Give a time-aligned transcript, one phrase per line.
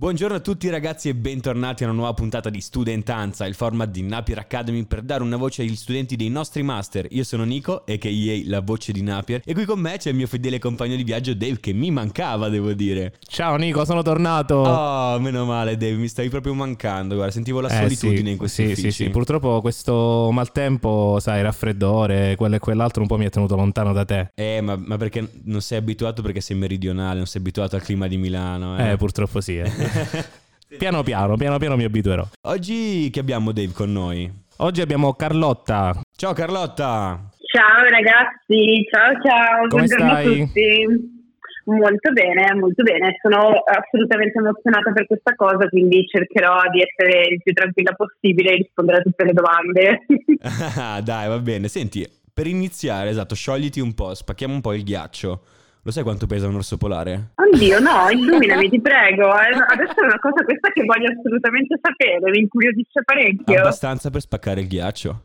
[0.00, 4.00] Buongiorno a tutti ragazzi e bentornati a una nuova puntata di Studentanza, il format di
[4.00, 7.06] Napier Academy per dare una voce agli studenti dei nostri master.
[7.10, 8.40] Io sono Nico, a.k.a.
[8.48, 11.34] la voce di Napier, e qui con me c'è il mio fedele compagno di viaggio
[11.34, 13.12] Dave che mi mancava, devo dire.
[13.26, 14.54] Ciao Nico, sono tornato.
[14.54, 18.38] Oh, meno male Dave, mi stavi proprio mancando, guarda, sentivo la eh, solitudine sì, in
[18.38, 18.90] questi sì, uffici.
[18.90, 23.54] Sì, sì, purtroppo questo maltempo, sai, raffreddore, quello e quell'altro un po' mi ha tenuto
[23.54, 24.30] lontano da te.
[24.34, 28.06] Eh, ma, ma perché non sei abituato perché sei meridionale, non sei abituato al clima
[28.06, 28.78] di Milano.
[28.78, 29.58] Eh, eh purtroppo sì.
[29.58, 29.88] Eh.
[30.78, 32.24] Piano piano, piano piano mi abituerò.
[32.42, 34.30] Oggi che abbiamo Dave con noi?
[34.58, 36.00] Oggi abbiamo Carlotta.
[36.14, 37.28] Ciao Carlotta.
[37.52, 39.66] Ciao ragazzi, ciao ciao.
[39.66, 40.26] Come Buongiorno stai?
[40.26, 41.18] a tutti.
[41.64, 43.16] Molto bene, molto bene.
[43.20, 48.56] Sono assolutamente emozionata per questa cosa, quindi cercherò di essere il più tranquilla possibile e
[48.56, 50.04] rispondere a tutte le domande.
[51.02, 51.66] Dai, va bene.
[51.66, 55.42] Senti, per iniziare, esatto, sciogliti un po', spacchiamo un po' il ghiaccio.
[55.82, 57.30] Lo sai quanto pesa un orso polare?
[57.34, 59.32] Oddio, no, illuminami, ti prego.
[59.38, 59.48] Eh.
[59.68, 63.58] Adesso è una cosa questa che voglio assolutamente sapere, mi incuriosisce parecchio.
[63.58, 65.24] Abbastanza per spaccare il ghiaccio.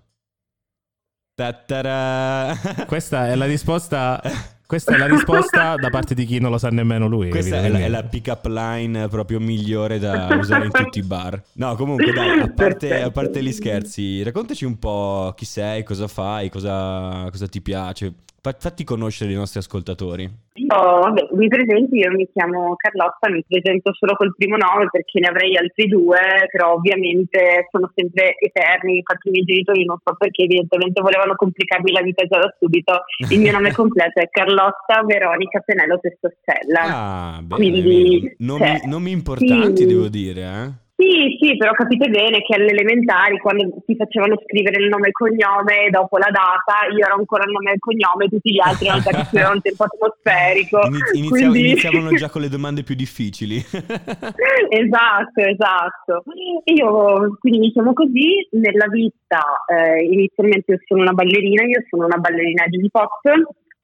[1.36, 2.56] Ta-ta-ra.
[2.88, 4.22] Questa è la risposta
[4.68, 7.30] questa è la risposta da parte di chi non lo sa nemmeno lui.
[7.30, 11.40] Questa è la, è la pick-up line proprio migliore da usare in tutti i bar.
[11.54, 16.08] No, comunque dai, a parte, a parte gli scherzi, raccontaci un po' chi sei, cosa
[16.08, 18.14] fai, cosa, cosa ti piace.
[18.54, 20.30] Fatti conoscere i nostri ascoltatori.
[20.68, 25.20] Oh, vabbè, mi presento, io mi chiamo Carlotta, mi presento solo col primo nome perché
[25.20, 30.16] ne avrei altri due, però ovviamente sono sempre eterni, infatti i miei genitori non so
[30.16, 33.04] perché evidentemente volevano complicarmi la vita già da subito.
[33.30, 36.82] Il mio nome completo è Carlotta Veronica Penelope Sossella.
[36.82, 38.36] Ah, bene, Quindi.
[38.40, 39.86] Nomi, cioè, nomi importanti sì.
[39.88, 40.85] devo dire, eh?
[40.98, 45.10] Sì, sì, però capite bene che alle elementari, quando ti facevano scrivere il nome e
[45.10, 48.62] il cognome dopo la data, io ero ancora il nome e il cognome, tutti gli
[48.64, 50.80] altri erano già che un tempo atmosferico.
[50.88, 51.60] Iniziavano, quindi...
[51.60, 53.58] iniziavano già con le domande più difficili.
[53.60, 56.24] esatto, esatto.
[56.64, 62.18] Io quindi mi chiamo così, nella vita eh, inizialmente sono una ballerina, io sono una
[62.18, 63.28] ballerina di hip hop,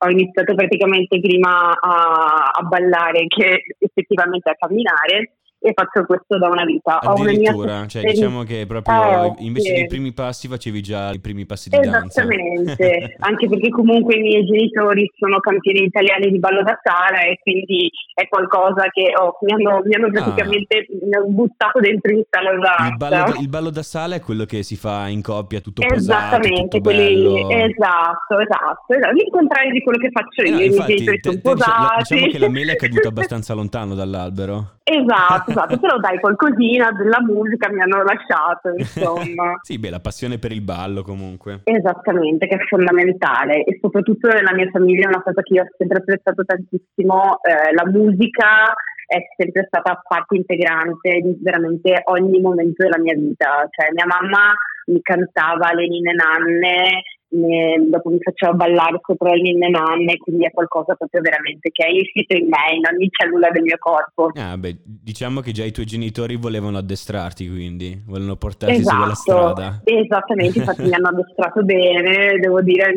[0.04, 6.48] ho iniziato praticamente prima a, a ballare che effettivamente a camminare e faccio questo da
[6.48, 7.00] una vita.
[7.00, 9.74] Addirittura, cioè diciamo che proprio eh, invece sì.
[9.74, 12.22] dei primi passi facevi già i primi passi di danza.
[12.22, 17.40] Esattamente, anche perché comunque i miei genitori sono campioni italiani di ballo da sala e
[17.42, 21.22] quindi è qualcosa che oh, mi, hanno, mi, hanno, praticamente ah.
[21.28, 25.08] buttato dentro in sala il ballo, il ballo da sala è quello che si fa
[25.08, 30.10] in coppia, tutto Esattamente, posato, tutto quelli, esatto, esatto, esatto, il contrario di quello che
[30.12, 32.14] faccio io, eh, no, infatti, i miei genitori sono posati.
[32.14, 34.80] Diciamo che la mela è caduta abbastanza lontano dall'albero.
[34.84, 39.60] Esatto, esatto, però dai, qualcosina della musica mi hanno lasciato, insomma.
[39.62, 41.62] sì, beh, la passione per il ballo comunque.
[41.64, 45.68] Esattamente, che è fondamentale e soprattutto nella mia famiglia è una cosa che io ho
[45.78, 48.74] sempre apprezzato tantissimo, eh, la musica
[49.06, 54.54] è sempre stata parte integrante di veramente ogni momento della mia vita, cioè mia mamma
[54.86, 60.46] mi cantava le nine nanne ne, dopo mi faceva ballare sopra le mie nanne, quindi
[60.46, 64.32] è qualcosa proprio veramente che è insito in me, in ogni cellula del mio corpo.
[64.36, 69.16] Ah, beh, diciamo che già i tuoi genitori volevano addestrarti, quindi volevano portarti esatto, sulla
[69.16, 69.82] strada.
[69.84, 72.94] Esattamente, infatti mi hanno addestrato bene, devo dire,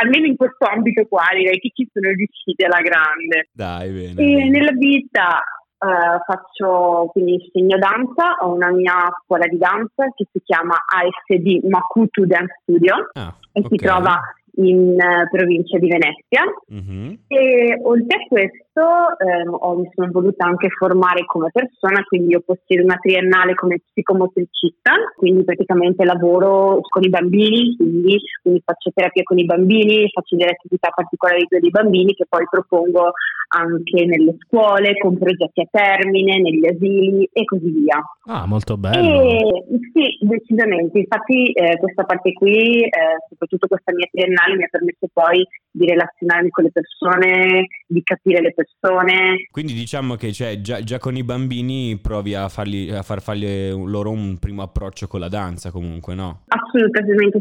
[0.00, 3.48] almeno in questo ambito qua direi che ci sono riusciti alla grande.
[3.52, 4.10] Dai, bene.
[4.10, 4.48] E bene.
[4.48, 5.42] nella vita
[5.78, 11.68] Uh, faccio quindi insegno danza, ho una mia scuola di danza che si chiama ASD
[11.68, 13.68] Makutu Dance Studio ah, e okay.
[13.68, 14.18] si trova
[14.56, 16.42] in uh, provincia di Venezia.
[16.72, 17.14] Mm-hmm.
[17.28, 18.84] E oltre a questo
[19.18, 23.80] ehm, ho, mi sono voluta anche formare come persona, quindi io possiedo una triennale come
[23.80, 30.36] psicomotricista, quindi praticamente lavoro con i bambini, quindi, quindi faccio terapia con i bambini, faccio
[30.36, 33.12] delle attività particolari per i bambini che poi propongo
[33.48, 38.02] anche nelle scuole, con progetti a termine, negli asili e così via.
[38.26, 39.22] Ah, molto bello.
[39.22, 40.98] E, sì, decisamente.
[40.98, 42.90] Infatti eh, questa parte qui, eh,
[43.28, 48.40] soprattutto questa mia triennale, mi ha permesso poi di relazionarmi con le persone, di capire
[48.40, 49.46] le persone.
[49.50, 53.70] Quindi diciamo che cioè, già, già, con i bambini provi a, farli, a far fargli
[53.70, 56.44] loro un primo approccio con la danza comunque, no?
[56.46, 56.65] Assolutamente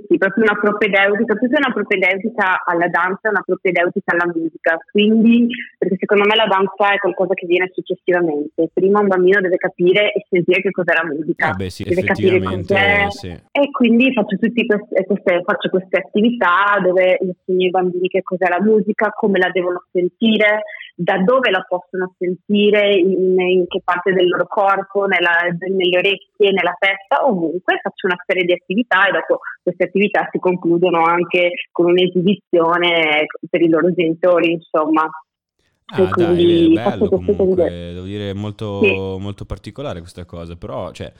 [0.07, 4.77] sì, proprio una propedeutica, più che una propedeutica alla danza, una propedeutica alla musica.
[4.91, 5.47] Quindi,
[5.77, 8.69] perché secondo me la danza è qualcosa che viene successivamente.
[8.73, 11.49] Prima un bambino deve capire e sentire che cos'è la musica.
[11.49, 13.05] Ah beh sì, deve capire cos'è.
[13.09, 13.29] Sì.
[13.29, 18.61] E quindi faccio, queste, queste, faccio queste attività dove insegno ai bambini che cos'è la
[18.61, 20.63] musica, come la devono sentire,
[20.97, 26.51] da dove la possono sentire, in, in che parte del loro corpo, nella, nelle orecchie,
[26.51, 27.79] nella testa, ovunque.
[27.81, 33.61] Faccio una serie di attività e dopo queste attività si concludono anche con un'esibizione per
[33.61, 35.09] i loro genitori, insomma.
[35.87, 38.87] Ah, dai, bello comunque, devo dire molto, Sì.
[39.19, 41.11] molto particolare questa cosa, però cioè,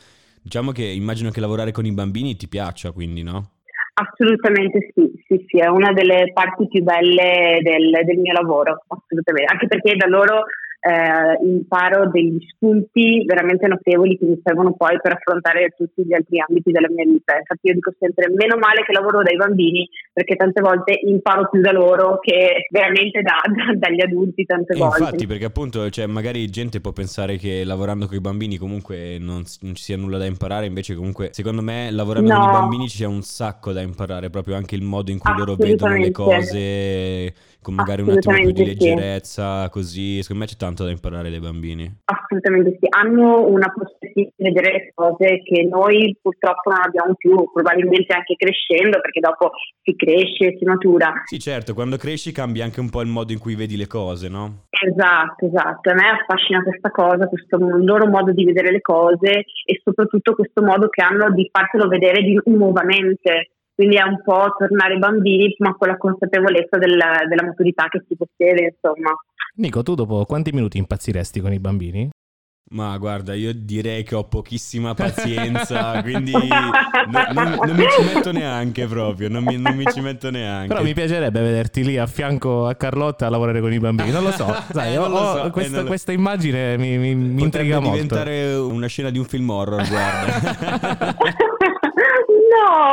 [0.41, 3.51] diciamo che immagino che lavorare con i bambini ti piaccia, quindi no?
[3.97, 9.49] Assolutamente sì, sì, sì, è una delle parti più belle del, del mio lavoro, assolutamente,
[9.49, 10.43] anche perché da loro
[10.85, 16.39] eh, imparo degli spunti veramente notevoli che mi servono poi per affrontare tutti gli altri
[16.39, 17.35] ambiti della mia vita.
[17.37, 21.59] Infatti io dico sempre meno male che lavoro dai bambini perché tante volte imparo più
[21.61, 24.99] da loro che veramente da- da- dagli adulti tante E volte.
[24.99, 29.43] infatti, perché appunto, cioè, magari gente può pensare che lavorando con i bambini comunque non,
[29.61, 32.51] non ci sia nulla da imparare, invece comunque secondo me lavorando con i No.
[32.51, 35.97] bambini ci sia un sacco da imparare, proprio anche il modo in cui loro vedono
[35.97, 38.89] le cose con magari un attimo più di Assolutamente sì.
[38.89, 42.01] leggerezza, così, secondo me c'è tanto da imparare dai bambini.
[42.05, 47.35] Assolutamente sì, hanno una possibilità di vedere le cose che noi purtroppo non abbiamo più,
[47.51, 49.51] probabilmente anche crescendo, perché dopo
[49.81, 51.13] si cresce, si matura.
[51.25, 54.29] Sì, certo, quando cresci cambia anche un po' il modo in cui vedi le cose,
[54.29, 54.65] no?
[54.69, 55.89] Esatto, esatto.
[55.89, 60.61] A me affascina questa cosa, questo loro modo di vedere le cose e soprattutto questo
[60.61, 63.54] modo che hanno di fartelo vedere di nuovamente.
[63.75, 68.15] Quindi è un po' tornare bambini, ma con la consapevolezza della, della maturità che si
[68.15, 69.11] possiede, insomma.
[69.57, 72.09] Nico, tu dopo quanti minuti impazziresti con i bambini?
[72.67, 78.31] Ma guarda, io direi che ho pochissima pazienza, quindi no- non, non mi ci metto
[78.31, 80.69] neanche proprio, non mi, non mi ci metto neanche.
[80.69, 84.09] Però mi piacerebbe vederti lì a fianco a Carlotta a lavorare con i bambini.
[84.09, 86.75] Non lo so, sai, Eh, non lo ho- so, eh, questa, non lo- questa immagine
[86.77, 88.01] mi, mi, mi Potrebbe intriga molto.
[88.01, 91.15] diventare una scena di un film horror, guarda.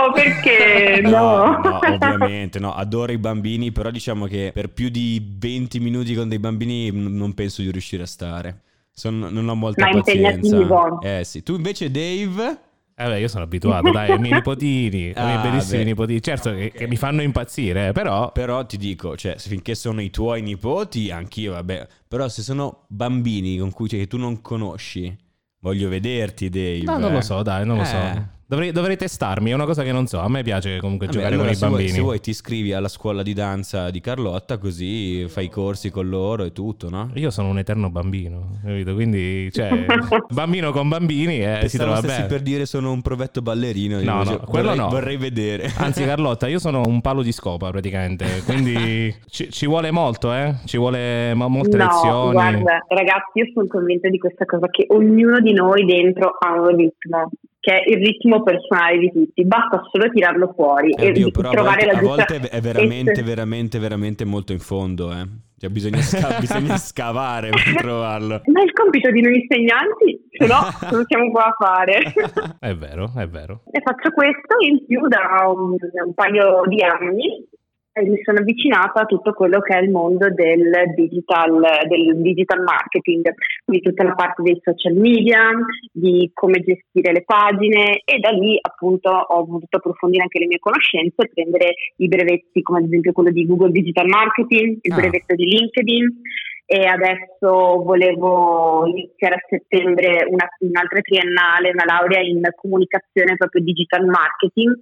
[0.09, 1.59] no, perché no?
[1.61, 6.29] no, ovviamente, no, adoro i bambini, però diciamo che per più di 20 minuti con
[6.29, 8.61] dei bambini n- non penso di riuscire a stare.
[8.95, 10.99] Son- non ho molta Ma pazienza.
[11.03, 12.59] Eh sì, tu invece Dave...
[12.95, 15.85] Eh beh, io sono abituato, dai, ai miei nipotini, ai miei Ah, bellissimi beh.
[15.85, 16.21] nipotini.
[16.23, 18.31] Certo che, che mi fanno impazzire, però...
[18.33, 21.87] Però ti dico, cioè, finché sono i tuoi nipoti, anch'io, vabbè.
[22.07, 25.17] Però se sono bambini con cui cioè, che tu non conosci,
[25.61, 26.83] voglio vederti, Dave.
[26.83, 27.15] No, non eh.
[27.15, 27.87] lo so, dai, non lo Eh.
[27.87, 28.27] so.
[28.53, 30.19] Dovrei, dovrei testarmi, è una cosa che non so.
[30.21, 31.97] A me piace comunque Vabbè, giocare allora, con i se vuoi- bambini.
[31.97, 36.11] se vuoi ti iscrivi alla scuola di danza di Carlotta, così fai i corsi con
[36.11, 37.09] loro e tutto, no?
[37.15, 38.93] Io sono un eterno bambino, capito?
[38.93, 39.87] Quindi, cioè,
[40.29, 42.27] bambino con bambini eh, si trova bene.
[42.27, 43.97] per dire sono un provetto ballerino.
[43.97, 44.89] No, io, no, cioè, quello vorrei, no.
[44.91, 45.73] Vorrei vedere.
[45.79, 50.57] Anzi, Carlotta, io sono un palo di scopa praticamente, quindi ci, ci vuole molto, eh?
[50.67, 52.33] Ci vuole mo- molte no, lezioni.
[52.33, 56.77] guarda, ragazzi, io sono convinta di questa cosa che ognuno di noi dentro ha un
[56.77, 57.31] ritmo,
[57.63, 61.31] che è il ritmo personale di tutti, basta solo tirarlo fuori Eh, e oddio, a
[61.31, 65.25] trovare volte, la a giusta volte è veramente, ess- veramente, veramente molto in fondo, eh.
[65.59, 68.43] Cioè, bisogna, sca- bisogna scavare per trovarlo.
[68.47, 70.59] Ma è il compito di noi insegnanti, se no
[70.91, 72.03] non siamo qua a fare.
[72.59, 73.63] È vero, è vero.
[73.71, 77.47] E faccio questo in più da un, un paio di anni
[77.95, 82.63] e mi sono avvicinata a tutto quello che è il mondo del digital, del digital
[82.63, 83.35] marketing,
[83.65, 85.51] quindi tutta la parte dei social media,
[85.93, 90.59] di come gestire le pagine e da lì appunto ho voluto approfondire anche le mie
[90.59, 94.97] conoscenze e prendere i brevetti come ad esempio quello di Google Digital Marketing, il Ah.
[94.97, 96.21] brevetto di LinkedIn
[96.65, 104.07] e adesso volevo iniziare a settembre una, un'altra triennale, una laurea in comunicazione proprio digital
[104.07, 104.73] marketing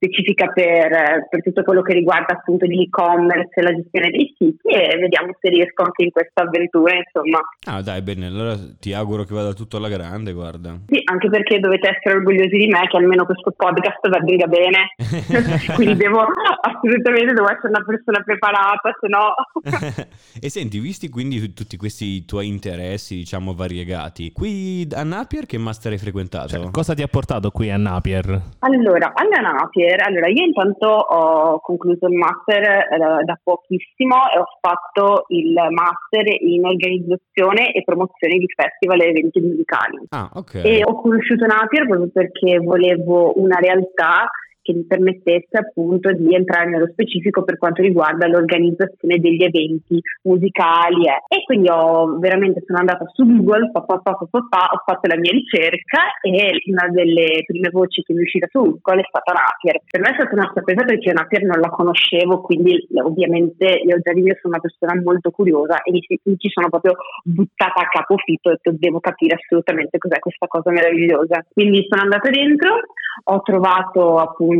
[0.00, 4.96] specifica per, per tutto quello che riguarda appunto l'e-commerce e la gestione dei siti e
[4.98, 9.34] vediamo se riesco anche in questa avventura insomma Ah, dai, bene, allora ti auguro che
[9.34, 10.78] vada tutto alla grande, guarda.
[10.88, 14.94] sì, anche perché dovete essere orgogliosi di me che almeno questo podcast venga bene
[15.76, 16.24] quindi devo
[16.60, 19.34] assolutamente devo essere una persona preparata se no
[20.40, 25.92] e senti, visti quindi tutti questi tuoi interessi, diciamo, variegati, qui a Napier che master
[25.92, 26.48] hai frequentato?
[26.48, 28.40] Cioè, cosa ti ha portato qui a Napier?
[28.60, 34.46] Allora, alla Napier, allora io intanto ho concluso il master eh, da pochissimo e ho
[34.60, 39.98] fatto il master in organizzazione e promozione di festival e eventi musicali.
[40.10, 40.60] Ah, ok.
[40.64, 44.28] E ho conosciuto Napier proprio perché volevo una realtà
[44.70, 51.06] che mi permettesse appunto di entrare nello specifico per quanto riguarda l'organizzazione degli eventi musicali
[51.06, 51.22] eh.
[51.28, 55.32] e quindi ho veramente sono andata su Google pa, pa, pa, ho fatto la mia
[55.32, 59.82] ricerca e una delle prime voci che mi è uscita su Google è stata Napier
[59.90, 64.12] per me è stata una sorpresa perché Napier non la conoscevo quindi ovviamente io già
[64.12, 67.88] di mio sono una persona molto curiosa e mi, mi ci sono proprio buttata a
[67.88, 72.80] capofitto e ho detto devo capire assolutamente cos'è questa cosa meravigliosa quindi sono andata dentro
[73.24, 74.59] ho trovato appunto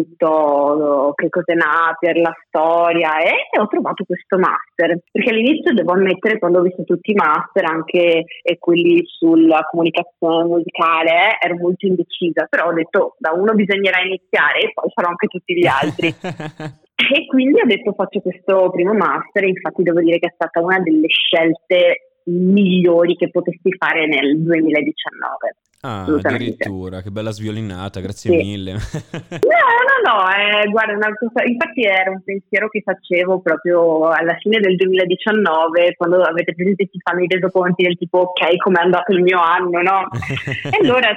[1.15, 5.01] che cos'è Napier, la storia e ho trovato questo master.
[5.11, 10.45] Perché all'inizio devo ammettere quando ho visto tutti i master anche e quelli sulla comunicazione
[10.45, 15.09] musicale eh, ero molto indecisa però ho detto da uno bisognerà iniziare e poi farò
[15.09, 16.15] anche tutti gli altri.
[17.01, 20.79] E quindi ho detto faccio questo primo master, infatti devo dire che è stata una
[20.81, 25.57] delle scelte migliori che potessi fare nel 2019.
[25.83, 28.37] Ah, addirittura, che bella sviolinata, grazie sì.
[28.37, 28.73] mille.
[29.31, 34.61] no, no, no, eh, guarda, cosa, infatti era un pensiero che facevo proprio alla fine
[34.61, 39.23] del 2019, quando avete presente si fanno i resoconti del tipo ok, com'è andato il
[39.23, 40.07] mio anno, no?
[40.71, 41.15] e allora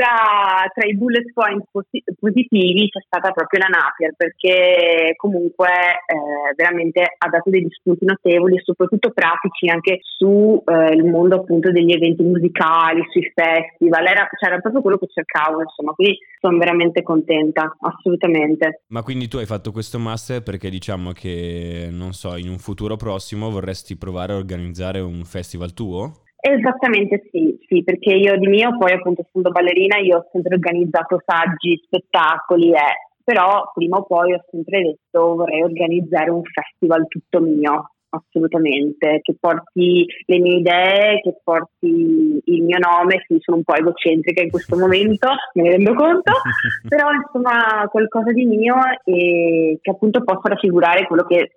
[0.00, 6.54] tra, tra, i bullet point posi- positivi c'è stata proprio la Napier perché comunque eh,
[6.56, 11.92] veramente ha dato degli spunti notevoli e soprattutto pratici anche sul eh, mondo appunto degli
[11.92, 17.02] eventi musicali, sui festival, era, cioè, era proprio quello che cercavo insomma, quindi sono veramente
[17.02, 18.84] contenta, assolutamente.
[18.88, 22.96] Ma quindi tu hai fatto questo master perché diciamo che, non so, in un futuro
[22.96, 26.22] prossimo vorresti provare a organizzare un festival tuo?
[26.42, 31.20] Esattamente sì, sì, perché io di mio poi appunto essendo ballerina io ho sempre organizzato
[31.24, 37.40] saggi, spettacoli, eh, però prima o poi ho sempre detto vorrei organizzare un festival tutto
[37.40, 43.64] mio, assolutamente, che porti le mie idee, che porti il mio nome, sì, sono un
[43.64, 46.32] po' egocentrica in questo momento, me ne rendo conto,
[46.88, 51.56] però insomma qualcosa di mio e che appunto possa raffigurare quello che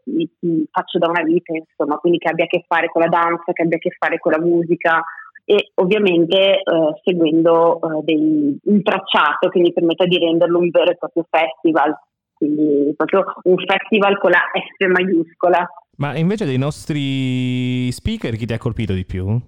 [0.72, 3.62] faccio da una vita, insomma, quindi che abbia a che fare con la danza, che
[3.62, 5.04] abbia a che fare con la musica
[5.46, 6.62] e ovviamente eh,
[7.04, 11.94] seguendo eh, dei, un tracciato che mi permetta di renderlo un vero e proprio festival,
[12.34, 15.68] quindi proprio un festival con la F maiuscola.
[15.98, 19.42] Ma invece dei nostri speaker, chi ti ha colpito di più?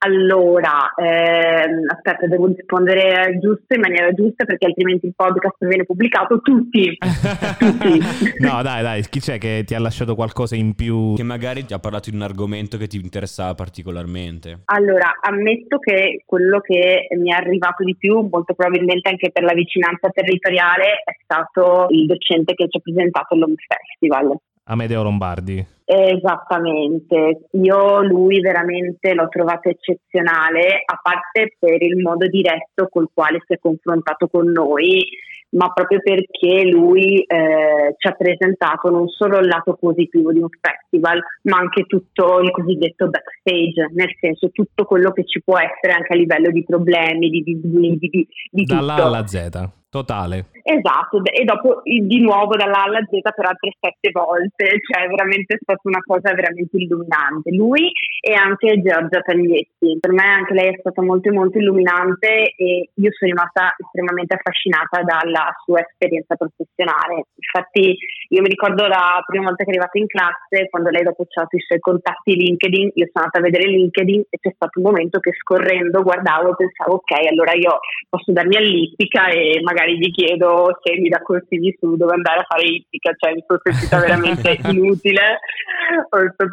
[0.00, 6.40] Allora, ehm, aspetta, devo rispondere giusto in maniera giusta perché altrimenti il podcast viene pubblicato
[6.40, 6.96] tutti.
[7.58, 7.98] tutti.
[8.38, 11.14] no, dai, dai, chi c'è che ti ha lasciato qualcosa in più?
[11.16, 14.60] Che magari ti ha parlato di un argomento che ti interessava particolarmente.
[14.66, 19.52] Allora, ammetto che quello che mi è arrivato di più, molto probabilmente anche per la
[19.52, 24.38] vicinanza territoriale, è stato il docente che ci ha presentato l'Home Festival.
[24.68, 25.64] Amedeo Lombardi.
[25.84, 33.42] Esattamente, io lui veramente l'ho trovato eccezionale, a parte per il modo diretto col quale
[33.46, 35.02] si è confrontato con noi,
[35.50, 40.48] ma proprio perché lui eh, ci ha presentato non solo il lato positivo di un
[40.60, 45.94] festival, ma anche tutto il cosiddetto backstage, nel senso tutto quello che ci può essere
[45.94, 49.06] anche a livello di problemi, di disguidi, di, di Dalla tutto.
[49.06, 49.70] alla Z.
[49.90, 50.44] Totale.
[50.68, 55.54] Esatto, e dopo di nuovo dalla A alla Z per altre sette volte, cioè veramente
[55.54, 57.50] è stata una cosa veramente illuminante.
[57.56, 62.90] Lui e anche Giorgia Taglietti, per me anche lei è stata molto molto illuminante e
[62.92, 67.32] io sono rimasta estremamente affascinata dalla sua esperienza professionale.
[67.40, 67.96] Infatti
[68.28, 71.38] io mi ricordo la prima volta che è arrivata in classe, quando lei dopo ci
[71.38, 74.80] ha dato i suoi contatti LinkedIn, io sono andata a vedere LinkedIn e c'è stato
[74.80, 79.76] un momento che scorrendo guardavo e pensavo ok, allora io posso darmi all'ippica e magari
[79.78, 83.44] magari gli chiedo se mi dà consigli su dove andare a fare ippica, cioè mi
[83.46, 85.40] sono sentita veramente inutile,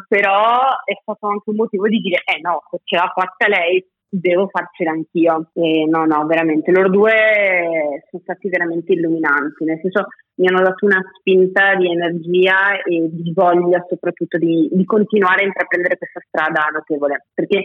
[0.08, 3.84] però è stato anche un motivo di dire eh no, se ce l'ha fatta lei
[4.08, 5.50] devo farcela anch'io.
[5.54, 10.84] E no no veramente loro due sono stati veramente illuminanti nel senso mi hanno dato
[10.84, 16.68] una spinta di energia e di voglia soprattutto di, di continuare a intraprendere questa strada
[16.72, 17.26] notevole.
[17.32, 17.62] Perché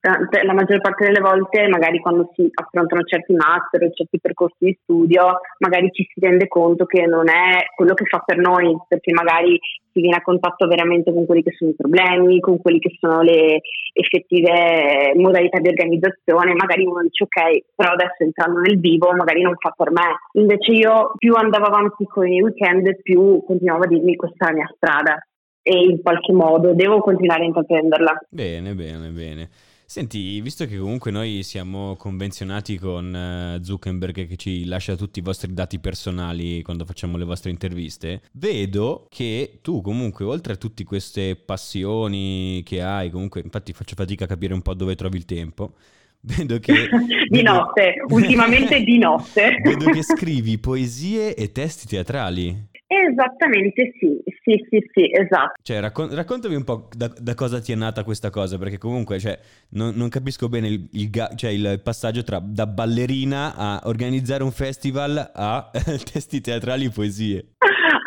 [0.00, 4.78] la maggior parte delle volte, magari quando si affrontano certi master o certi percorsi di
[4.82, 9.12] studio, magari ci si rende conto che non è quello che fa per noi, perché
[9.12, 9.58] magari
[9.92, 13.20] si viene a contatto veramente con quelli che sono i problemi, con quelli che sono
[13.20, 13.60] le
[13.92, 19.56] effettive modalità di organizzazione, magari uno dice ok, però adesso entrando nel vivo magari non
[19.58, 20.18] fa per me.
[20.32, 24.56] Invece io più andavo avanti con i weekend, più continuavo a dirmi questa è la
[24.56, 25.26] mia strada
[25.62, 28.18] e in qualche modo devo continuare a intraprenderla.
[28.30, 29.48] Bene, bene, bene.
[29.90, 35.22] Senti, visto che comunque noi siamo convenzionati con eh, Zuckerberg che ci lascia tutti i
[35.22, 40.84] vostri dati personali quando facciamo le vostre interviste, vedo che tu comunque oltre a tutte
[40.84, 45.24] queste passioni che hai, comunque infatti faccio fatica a capire un po' dove trovi il
[45.24, 45.74] tempo,
[46.22, 46.88] Vedo che...
[47.28, 49.58] di notte, ultimamente di notte.
[49.62, 52.68] vedo che scrivi poesie e testi teatrali.
[52.92, 55.52] Esattamente sì, sì, sì, sì, esatto.
[55.62, 59.20] Cioè, raccon- raccontami un po' da, da, cosa ti è nata questa cosa, perché comunque
[59.20, 59.38] cioè,
[59.70, 64.42] non, non, capisco bene il, il, ga- cioè, il, passaggio tra da ballerina a organizzare
[64.42, 65.70] un festival a
[66.12, 67.44] testi teatrali e poesie.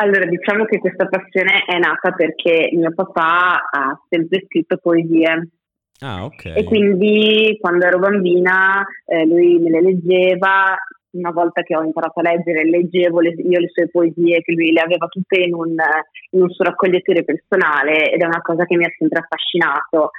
[0.02, 5.48] Allora, diciamo che questa passione è nata perché mio papà ha sempre scritto poesie.
[6.02, 6.44] Ah, ok.
[6.58, 10.75] E quindi quando ero bambina eh, lui me le leggeva
[11.13, 14.72] una volta che ho imparato a leggere, leggevo le, io le sue poesie, che lui
[14.72, 15.75] le aveva tutte in un,
[16.32, 20.12] in un suo raccoglietore personale ed è una cosa che mi ha sempre affascinato.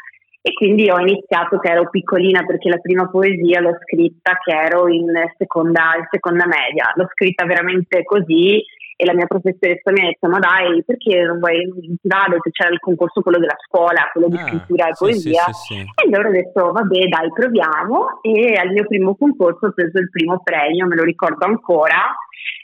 [0.46, 4.88] E quindi ho iniziato che ero piccolina perché la prima poesia l'ho scritta che ero
[4.88, 8.62] in seconda, in seconda media, l'ho scritta veramente così
[8.96, 11.66] e la mia professoressa mi ha detto ma dai perché non vuoi
[12.00, 15.74] dare c'era il concorso quello della scuola quello di ah, scrittura e poesia sì, sì,
[15.74, 15.80] sì.
[15.80, 18.20] e allora ho detto vabbè dai proviamo.
[18.22, 22.16] E al mio primo concorso ho preso il primo premio me lo ricordo ancora.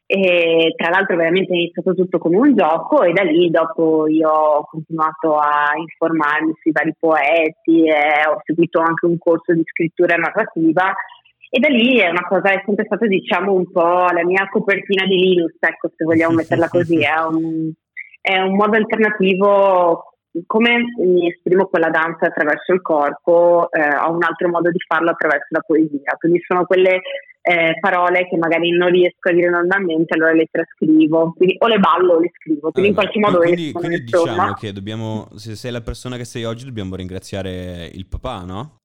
[0.07, 4.29] E tra l'altro veramente è iniziato tutto come un gioco e da lì dopo io
[4.29, 10.17] ho continuato a informarmi sui vari poeti e ho seguito anche un corso di scrittura
[10.17, 10.93] narrativa
[11.51, 15.05] e da lì è una cosa, è sempre stata diciamo un po' la mia copertina
[15.05, 17.73] di Linux, ecco se vogliamo metterla così, è un,
[18.21, 20.05] è un modo alternativo
[20.47, 24.79] come mi esprimo con la danza attraverso il corpo, eh, ho un altro modo di
[24.87, 26.15] farlo attraverso la poesia.
[26.19, 27.01] Quindi sono quelle
[27.43, 31.79] eh, parole che magari non riesco a dire normalmente, allora le trascrivo, quindi o le
[31.79, 35.29] ballo o le scrivo, quindi allora, in qualche modo quindi, escono, quindi diciamo che dobbiamo,
[35.35, 38.80] se sei la persona che sei oggi, dobbiamo ringraziare il papà, no?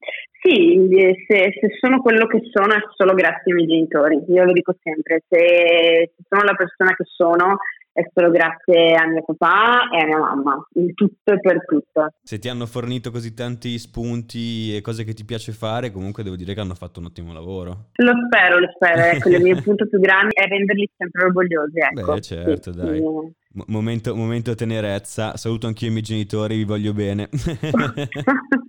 [0.45, 0.87] Sì,
[1.25, 4.75] se, se, sono quello che sono è solo grazie ai miei genitori, io lo dico
[4.79, 7.57] sempre, se, se sono la persona che sono
[7.91, 12.09] è solo grazie a mio papà e a mia mamma, in tutto e per tutto.
[12.21, 16.35] Se ti hanno fornito così tanti spunti e cose che ti piace fare, comunque devo
[16.35, 17.87] dire che hanno fatto un ottimo lavoro.
[17.93, 19.01] Lo spero, lo spero.
[19.15, 21.79] Ecco, il mio punto più grande è renderli sempre orgogliosi.
[21.79, 22.13] Ecco.
[22.13, 22.99] Beh, certo, sì, dai.
[22.99, 23.63] Sì.
[23.67, 27.29] Momento, momento tenerezza, saluto anch'io i miei genitori, vi voglio bene.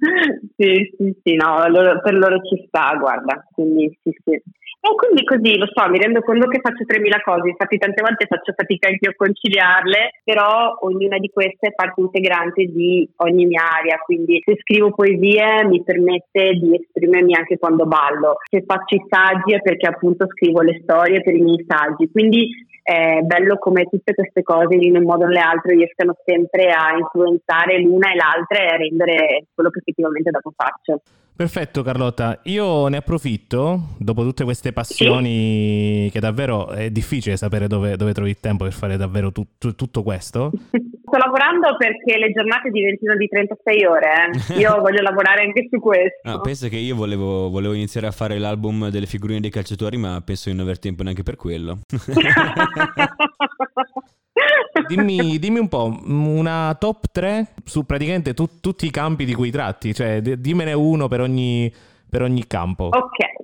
[0.56, 4.40] sì, sì, sì, no, loro, per loro ci sta, guarda, quindi sì, sì.
[4.86, 8.26] E quindi così, lo so, mi rendo conto che faccio 3.000 cose, infatti tante volte
[8.28, 13.64] faccio fatica anche a conciliarle, però ognuna di queste è parte integrante di ogni mia
[13.78, 19.04] area, quindi se scrivo poesie mi permette di esprimermi anche quando ballo, se faccio i
[19.08, 22.48] saggi è perché appunto scrivo le storie per i miei saggi, quindi
[22.86, 27.80] è bello come tutte queste cose in un modo o nell'altro riescano sempre a influenzare
[27.80, 31.00] l'una e l'altra e a rendere quello che effettivamente dopo faccio.
[31.34, 36.10] Perfetto Carlotta, io ne approfitto dopo tutte queste passioni sì.
[36.12, 39.74] che davvero è difficile sapere dove, dove, trovi il tempo per fare davvero tu, tu,
[39.74, 40.52] tutto questo.
[41.06, 44.30] Sto lavorando perché le giornate diventino di 36 ore, eh.
[44.58, 46.28] io voglio lavorare anche su questo.
[46.28, 50.20] Ah, penso che io volevo, volevo, iniziare a fare l'album delle figurine dei calciatori ma
[50.24, 51.78] penso di non aver tempo neanche per quello.
[54.88, 59.52] dimmi, dimmi, un po', una top 3 su praticamente tu, tutti i campi di cui
[59.52, 61.72] tratti, cioè dimmene uno per ogni,
[62.10, 62.86] per ogni campo.
[62.86, 63.35] Ok,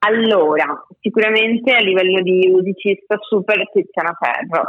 [0.00, 4.64] allora, sicuramente a livello di musicista super Tiziano Ferro.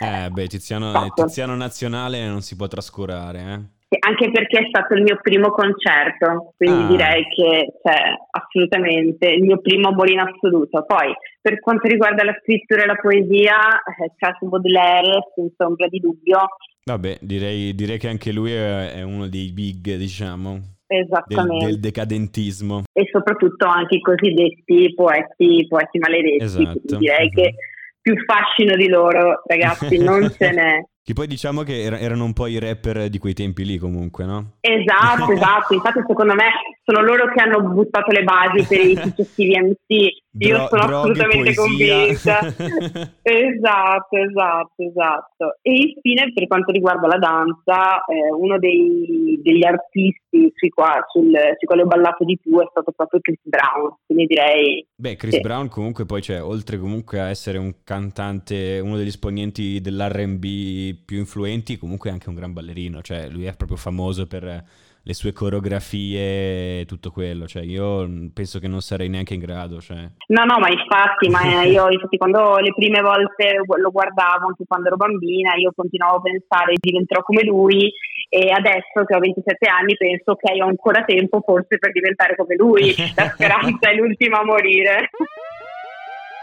[0.00, 3.78] Eh, eh beh, Tiziano, Tiziano Nazionale non si può trascurare, eh?
[3.98, 6.86] anche perché è stato il mio primo concerto, quindi ah.
[6.86, 10.84] direi che cioè, assolutamente il mio primo amore in assoluto.
[10.86, 15.98] Poi per quanto riguarda la scrittura e la poesia, eh, Charles Baudelaire, senza ombra di
[15.98, 16.38] dubbio.
[16.84, 20.78] Vabbè, direi, direi che anche lui è, è uno dei big, diciamo.
[20.92, 21.64] Esattamente.
[21.64, 22.82] Del, del, decadentismo.
[22.92, 26.42] E soprattutto anche i cosiddetti poeti, poeti maledetti.
[26.42, 26.96] Esatto.
[26.96, 27.54] Direi che
[28.00, 30.84] più fascino di loro, ragazzi, non ce n'è.
[31.02, 34.56] Che poi diciamo che erano un po' i rapper di quei tempi lì comunque, no?
[34.60, 35.74] Esatto, esatto.
[35.74, 36.50] Infatti secondo me
[36.82, 40.28] sono loro che hanno buttato le basi per i successivi MC.
[40.38, 42.38] Io Dro- sono assolutamente convinta.
[43.22, 45.58] esatto, esatto, esatto.
[45.60, 51.32] E infine per quanto riguarda la danza, eh, uno dei, degli artisti sui, qua, sul,
[51.32, 53.96] sui, quali ho ballato di più è stato proprio Chris Brown.
[54.06, 54.86] Quindi direi...
[54.94, 55.40] Beh, Chris sì.
[55.40, 61.18] Brown comunque poi c'è, oltre comunque a essere un cantante, uno degli esponenti dell'R&B più
[61.18, 64.64] influenti, comunque anche un gran ballerino, cioè lui è proprio famoso per
[65.02, 69.80] le sue coreografie e tutto quello, cioè io penso che non sarei neanche in grado.
[69.80, 69.96] Cioè.
[70.28, 74.88] No, no, ma infatti, ma io infatti quando le prime volte lo guardavo, anche quando
[74.88, 77.90] ero bambina, io continuavo a pensare diventerò come lui
[78.28, 82.54] e adesso che ho 27 anni penso che ho ancora tempo forse per diventare come
[82.54, 85.10] lui, la speranza è l'ultima a morire.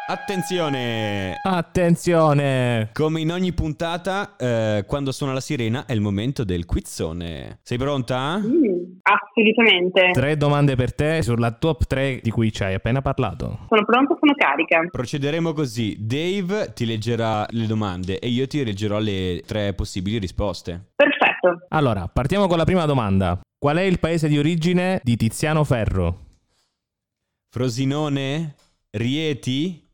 [0.09, 1.37] Attenzione!
[1.43, 2.91] Attenzione!
[2.93, 7.59] Come in ogni puntata, eh, quando suona la sirena è il momento del quizzone.
[7.61, 8.37] Sei pronta?
[8.37, 10.11] Mm, assolutamente.
[10.13, 13.65] Tre domande per te sulla top 3 di cui ci hai appena parlato.
[13.67, 14.87] Sono pronta, sono carica.
[14.89, 15.97] Procederemo così.
[15.99, 20.91] Dave ti leggerà le domande e io ti leggerò le tre possibili risposte.
[20.95, 21.65] Perfetto.
[21.67, 23.41] Allora, partiamo con la prima domanda.
[23.59, 26.19] Qual è il paese di origine di Tiziano Ferro?
[27.49, 28.55] Frosinone?
[28.91, 29.85] Rieti?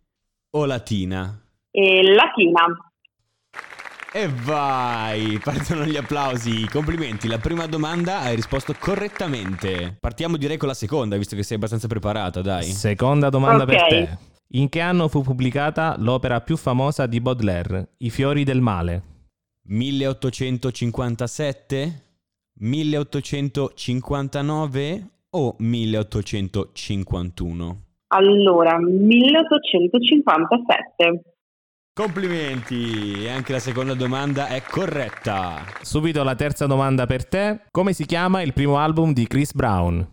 [0.56, 1.42] O latina?
[1.72, 2.64] E latina.
[4.16, 6.68] E vai, partono gli applausi.
[6.70, 9.98] Complimenti, la prima domanda hai risposto correttamente.
[10.00, 12.66] Partiamo direi con la seconda, visto che sei abbastanza preparata, dai.
[12.66, 13.76] Seconda domanda okay.
[13.76, 14.16] per te.
[14.50, 19.02] In che anno fu pubblicata l'opera più famosa di Baudelaire, I fiori del male?
[19.64, 22.04] 1857?
[22.60, 27.82] 1859 o 1851?
[28.14, 31.24] Allora, 1857.
[31.94, 33.24] Complimenti!
[33.24, 35.64] E anche la seconda domanda è corretta.
[35.82, 37.62] Subito la terza domanda per te.
[37.72, 40.08] Come si chiama il primo album di Chris Brown?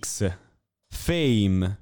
[0.00, 0.38] X,
[0.88, 1.78] Fame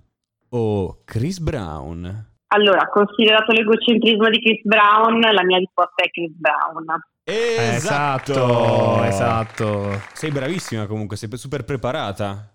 [0.50, 2.30] o Chris Brown?
[2.48, 6.86] Allora, considerato l'egocentrismo di Chris Brown, la mia risposta è Chris Brown.
[7.24, 10.00] Esatto, esatto.
[10.12, 12.51] Sei bravissima comunque, sei super preparata.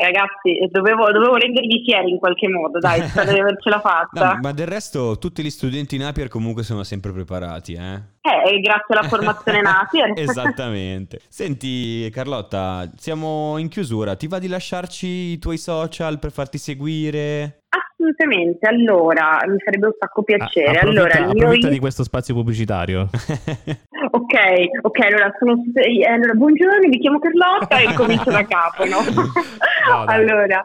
[0.00, 4.34] Ragazzi, dovevo, dovevo rendervi fieri in qualche modo, dai, spero di avercela fatta.
[4.34, 8.16] No, ma del resto tutti gli studenti Napier comunque sono sempre preparati, eh?
[8.20, 10.12] Eh, grazie alla formazione Napier.
[10.14, 11.20] Esattamente.
[11.28, 17.57] Senti Carlotta, siamo in chiusura, ti va di lasciarci i tuoi social per farti seguire?
[18.00, 20.78] Assolutamente, allora mi farebbe un sacco piacere.
[20.78, 23.10] Ah, allora, il mio in- di questo spazio pubblicitario.
[24.10, 24.34] Ok,
[24.82, 29.02] ok, allora, sono, eh, allora buongiorno, mi chiamo Carlotta e comincio da capo, no?
[29.90, 30.62] No, allora,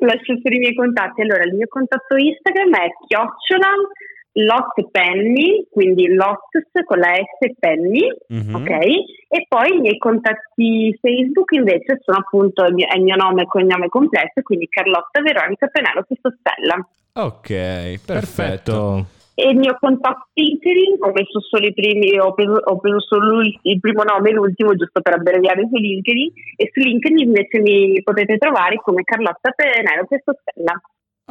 [0.00, 1.20] lascio solo i miei contatti.
[1.20, 3.68] Allora, il mio contatto Instagram è chiocciola
[4.32, 6.38] Lot Penny, quindi Lot
[6.84, 8.54] con la S Penny, Mhm.
[8.54, 8.70] ok?
[9.28, 13.42] E poi i miei contatti Facebook invece sono appunto il mio, è il mio nome
[13.42, 16.88] e cognome completo, quindi Carlotta Veronica Penelope Stella.
[17.12, 18.12] Ok, perfetto.
[18.12, 19.06] Perfetto.
[19.34, 23.40] E il mio contatto LinkedIn ho messo solo i primi, ho preso, ho preso solo
[23.40, 28.02] il, primo nome e l'ultimo giusto per abbreviare su LinkedIn e su LinkedIn invece mi
[28.02, 30.78] potete trovare come Carlotta Penelope Stella.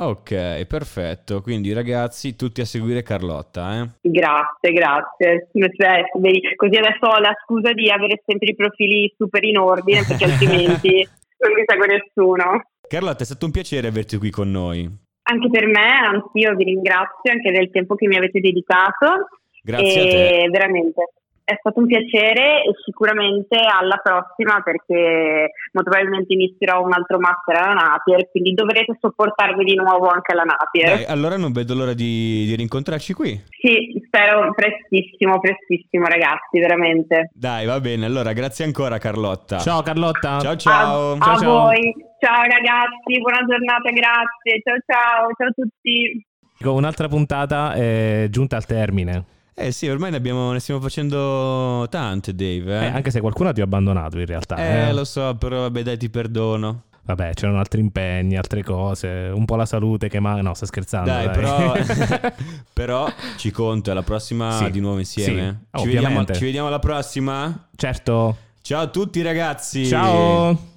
[0.02, 1.42] Ok, perfetto.
[1.42, 3.90] Quindi ragazzi, tutti a seguire Carlotta, eh?
[4.02, 5.50] Grazie, grazie.
[5.52, 10.24] Vedi, Così adesso ho la scusa di avere sempre i profili super in ordine perché
[10.24, 11.06] altrimenti
[11.40, 12.64] non mi segue nessuno.
[12.88, 14.90] Carlotta, è stato un piacere averti qui con noi.
[15.24, 19.28] Anche per me, anzi io vi ringrazio anche del tempo che mi avete dedicato.
[19.62, 20.50] Grazie e a te.
[20.50, 21.04] veramente
[21.50, 27.58] è stato un piacere e sicuramente alla prossima perché molto probabilmente inizierò un altro master
[27.58, 30.98] alla Napier, quindi dovrete sopportarmi di nuovo anche alla Napier.
[30.98, 33.42] Dai, allora non vedo l'ora di, di rincontrarci qui.
[33.50, 37.32] Sì, spero prestissimo, prestissimo ragazzi, veramente.
[37.34, 38.06] Dai, va bene.
[38.06, 39.58] Allora, grazie ancora Carlotta.
[39.58, 40.40] Ciao Carlotta.
[40.40, 41.12] Ciao ciao.
[41.14, 41.62] A, Ciao, a ciao.
[41.64, 46.26] voi, ciao ragazzi, buona giornata, grazie, ciao ciao, ciao a tutti.
[46.62, 49.38] Un'altra puntata è giunta al termine.
[49.62, 52.80] Eh sì, ormai ne, abbiamo, ne stiamo facendo tante, Dave.
[52.80, 54.56] Eh, Eh, anche se qualcuno ti ha abbandonato in realtà.
[54.56, 54.94] Eh, eh.
[54.94, 56.84] lo so, però vabbè, dai, ti perdono.
[57.04, 61.10] Vabbè, c'erano altri impegni, altre cose, un po' la salute che ma no, sto scherzando.
[61.10, 61.36] Dai, dai.
[61.36, 61.74] però,
[62.72, 65.66] però ci conto, alla prossima Sì, di nuovo insieme.
[65.74, 67.68] sì, ci, vediamo, ci vediamo alla prossima.
[67.76, 68.38] certo.
[68.62, 69.86] Ciao a tutti ragazzi.
[69.88, 70.68] Ciao.